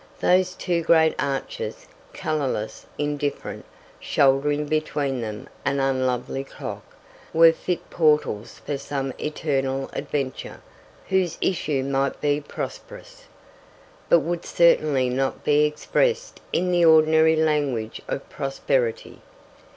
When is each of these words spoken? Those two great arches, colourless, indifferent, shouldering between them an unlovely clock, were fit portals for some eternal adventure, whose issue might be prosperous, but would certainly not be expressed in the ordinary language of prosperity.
Those 0.19 0.55
two 0.55 0.81
great 0.81 1.13
arches, 1.21 1.85
colourless, 2.11 2.87
indifferent, 2.97 3.65
shouldering 3.99 4.65
between 4.65 5.21
them 5.21 5.47
an 5.63 5.79
unlovely 5.79 6.43
clock, 6.43 6.81
were 7.35 7.51
fit 7.53 7.87
portals 7.91 8.57
for 8.65 8.79
some 8.79 9.13
eternal 9.19 9.91
adventure, 9.93 10.59
whose 11.09 11.37
issue 11.39 11.83
might 11.83 12.19
be 12.19 12.41
prosperous, 12.41 13.25
but 14.09 14.21
would 14.21 14.43
certainly 14.43 15.07
not 15.07 15.43
be 15.43 15.65
expressed 15.65 16.39
in 16.51 16.71
the 16.71 16.83
ordinary 16.83 17.35
language 17.35 18.01
of 18.07 18.27
prosperity. 18.27 19.21